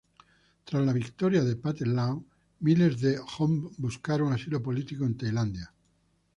Tras 0.65 0.83
la 0.83 0.93
victoria 0.93 1.43
del 1.43 1.59
Pathet 1.59 1.85
Lao, 1.87 2.25
miles 2.61 2.99
de 3.01 3.19
hmong 3.19 3.71
buscaron 3.77 4.33
asilo 4.33 4.59
político 4.59 5.05
en 5.05 5.15
Tailandia. 5.15 5.71